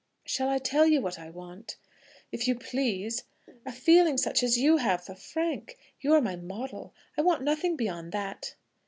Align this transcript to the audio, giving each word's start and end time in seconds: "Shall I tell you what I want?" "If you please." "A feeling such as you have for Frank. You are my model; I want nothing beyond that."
"Shall 0.25 0.49
I 0.49 0.57
tell 0.57 0.87
you 0.87 0.99
what 0.99 1.19
I 1.19 1.29
want?" 1.29 1.77
"If 2.31 2.47
you 2.47 2.55
please." 2.55 3.25
"A 3.67 3.71
feeling 3.71 4.17
such 4.17 4.41
as 4.41 4.57
you 4.57 4.77
have 4.77 5.03
for 5.05 5.13
Frank. 5.13 5.77
You 5.99 6.15
are 6.15 6.21
my 6.21 6.35
model; 6.35 6.95
I 7.15 7.21
want 7.21 7.43
nothing 7.43 7.75
beyond 7.75 8.11
that." 8.13 8.55